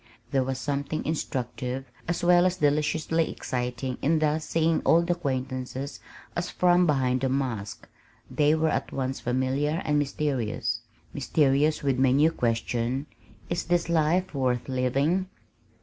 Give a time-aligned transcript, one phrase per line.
[0.31, 5.99] There was something instructive as well as deliciously exciting in thus seeing old acquaintances
[6.35, 7.87] as from behind a mask.
[8.27, 10.81] They were at once familiar and mysterious
[11.13, 13.05] mysterious with my new question,
[13.47, 15.29] "Is this life worth living?"